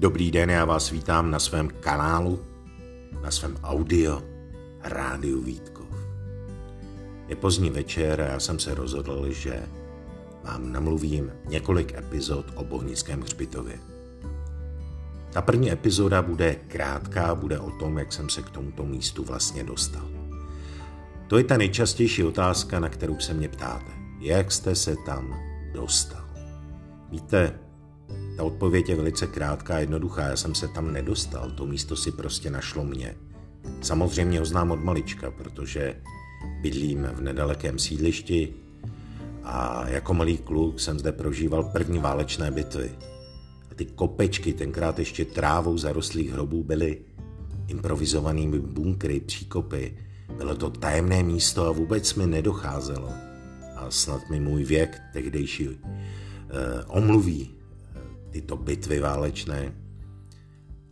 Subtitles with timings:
[0.00, 2.40] Dobrý den, já vás vítám na svém kanálu,
[3.22, 4.22] na svém audio
[4.82, 5.86] Rádiu Vítkov.
[7.28, 9.62] Je pozdní večer a já jsem se rozhodl, že
[10.44, 13.78] vám namluvím několik epizod o Bohnickém hřbitově.
[15.32, 19.64] Ta první epizoda bude krátká, bude o tom, jak jsem se k tomuto místu vlastně
[19.64, 20.08] dostal.
[21.28, 23.92] To je ta nejčastější otázka, na kterou se mě ptáte.
[24.20, 25.40] Jak jste se tam
[25.72, 26.24] dostal?
[27.10, 27.58] Víte,
[28.40, 30.22] ta odpověď je velice krátká a jednoduchá.
[30.22, 33.14] Já jsem se tam nedostal, to místo si prostě našlo mě.
[33.80, 35.96] Samozřejmě ho znám od malička, protože
[36.60, 38.54] bydlím v nedalekém sídlišti
[39.44, 42.90] a jako malý kluk jsem zde prožíval první válečné bitvy.
[43.70, 46.98] A ty kopečky, tenkrát ještě trávou zarostlých hrobů, byly
[47.68, 49.96] improvizovanými bunkry, příkopy.
[50.36, 53.12] Bylo to tajemné místo a vůbec mi nedocházelo.
[53.76, 57.59] A snad mi můj věk tehdejší eh, omluví
[58.30, 59.72] tyto bitvy válečné,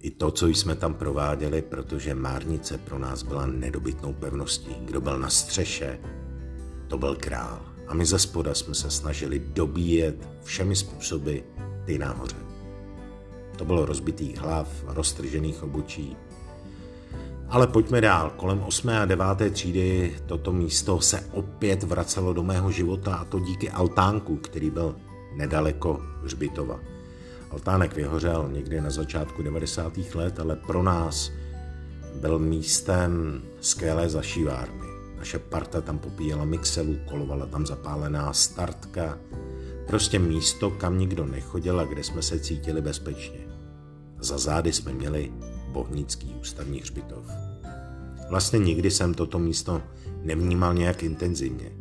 [0.00, 4.76] i to, co jsme tam prováděli, protože Márnice pro nás byla nedobytnou pevností.
[4.84, 5.98] Kdo byl na střeše,
[6.88, 7.60] to byl král.
[7.88, 11.38] A my ze spoda jsme se snažili dobíjet všemi způsoby
[11.84, 12.36] ty nahoře.
[13.56, 16.16] To bylo rozbitých hlav, roztržených obočí.
[17.48, 18.30] Ale pojďme dál.
[18.36, 18.88] Kolem 8.
[18.88, 19.26] a 9.
[19.50, 24.96] třídy toto místo se opět vracelo do mého života a to díky altánku, který byl
[25.36, 26.80] nedaleko Hřbitova.
[27.50, 29.98] Altánek vyhořel někdy na začátku 90.
[30.14, 31.32] let, ale pro nás
[32.20, 34.88] byl místem skvělé zašívárny.
[35.18, 39.18] Naše parta tam popíjela mixelu, kolovala tam zapálená startka.
[39.86, 43.38] Prostě místo, kam nikdo nechodil a kde jsme se cítili bezpečně.
[44.20, 45.32] Za zády jsme měli
[45.72, 47.24] Bohnický ústavní hřbitov.
[48.30, 49.82] Vlastně nikdy jsem toto místo
[50.22, 51.72] nevnímal nějak intenzivně.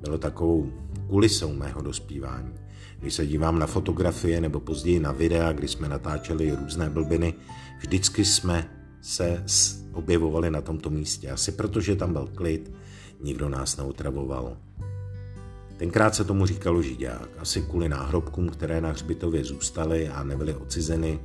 [0.00, 0.72] Bylo takovou
[1.08, 2.54] kulisou mého dospívání.
[2.98, 7.34] Když se dívám na fotografie nebo později na videa, kdy jsme natáčeli různé blbiny,
[7.78, 9.44] vždycky jsme se
[9.92, 11.30] objevovali na tomto místě.
[11.30, 12.72] Asi protože tam byl klid,
[13.20, 14.56] nikdo nás neutravoval.
[15.76, 21.20] Tenkrát se tomu říkalo židák, asi kvůli náhrobkům, které na hřbitově zůstaly a nebyly ocizeny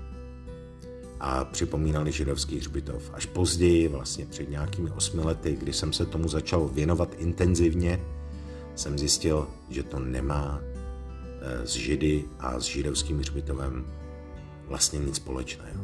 [1.20, 3.12] a připomínali židovský hřbitov.
[3.14, 8.02] Až později, vlastně před nějakými osmi lety, kdy jsem se tomu začal věnovat intenzivně,
[8.76, 10.62] jsem zjistil, že to nemá
[11.64, 13.86] s Židy a s židovským hřbitovem
[14.68, 15.84] vlastně nic společného.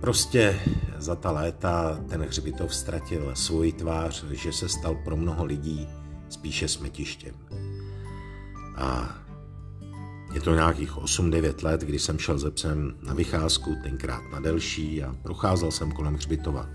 [0.00, 0.60] Prostě
[0.98, 5.88] za ta léta ten hřbitov ztratil svoji tvář, že se stal pro mnoho lidí
[6.28, 7.34] spíše smetištěm.
[8.76, 9.18] A
[10.34, 15.02] je to nějakých 8-9 let, kdy jsem šel ze psem na vycházku, tenkrát na delší
[15.02, 16.66] a procházel jsem kolem hřbitova.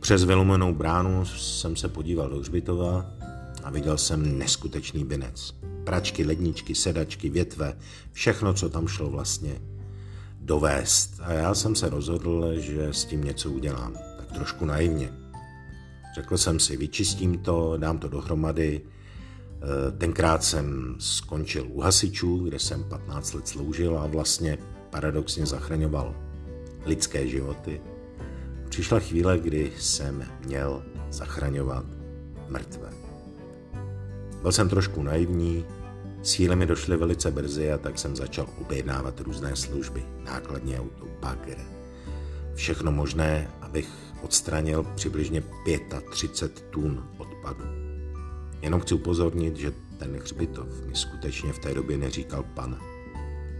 [0.00, 3.06] Přes vylomenou bránu jsem se podíval do hřbitova
[3.66, 5.54] a viděl jsem neskutečný binec.
[5.84, 7.78] Pračky, ledničky, sedačky, větve,
[8.12, 9.60] všechno, co tam šlo vlastně
[10.40, 11.20] dovést.
[11.20, 13.94] A já jsem se rozhodl, že s tím něco udělám.
[14.16, 15.12] Tak trošku naivně.
[16.14, 18.80] Řekl jsem si, vyčistím to, dám to dohromady.
[18.80, 24.58] E, tenkrát jsem skončil u hasičů, kde jsem 15 let sloužil a vlastně
[24.90, 26.14] paradoxně zachraňoval
[26.84, 27.80] lidské životy.
[28.68, 31.84] Přišla chvíle, kdy jsem měl zachraňovat
[32.48, 33.05] mrtvé.
[34.46, 35.66] Byl jsem trošku naivní,
[36.22, 41.56] síly mi došly velice brzy a tak jsem začal objednávat různé služby, nákladní auto, bagr,
[42.54, 43.88] všechno možné, abych
[44.22, 45.42] odstranil přibližně
[46.10, 47.64] 35 tun odpadu.
[48.62, 52.80] Jenom chci upozornit, že ten hřbitov mi skutečně v té době neříkal pan.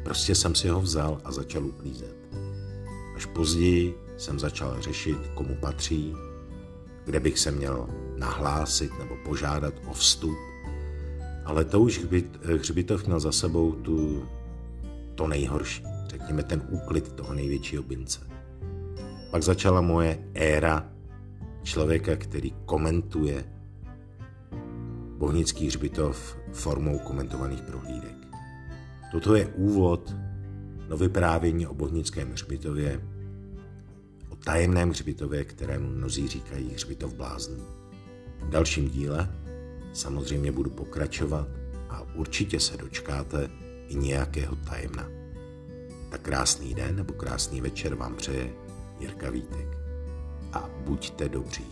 [0.04, 2.16] Prostě jsem si ho vzal a začal uklízet.
[3.16, 6.14] Až později jsem začal řešit, komu patří,
[7.04, 10.36] kde bych se měl nahlásit nebo požádat o vstup
[11.46, 12.06] ale to už
[12.58, 14.26] hřbitov měl za sebou tu,
[15.14, 18.20] to nejhorší, řekněme ten úklid toho největšího bince.
[19.30, 20.90] Pak začala moje éra
[21.62, 23.44] člověka, který komentuje
[25.18, 28.16] Bohnický hřbitov formou komentovaných prohlídek.
[29.12, 30.14] Toto je úvod
[30.88, 33.00] do vyprávění o Bohnickém hřbitově,
[34.28, 37.64] o tajemném hřbitově, kterému mnozí říkají hřbitov bláznů.
[38.40, 39.28] V dalším díle
[39.96, 41.48] samozřejmě budu pokračovat
[41.88, 43.50] a určitě se dočkáte
[43.88, 45.08] i nějakého tajemna.
[46.10, 48.52] Tak krásný den nebo krásný večer vám přeje
[49.00, 49.68] Jirka Vítek.
[50.52, 51.64] A buďte dobří.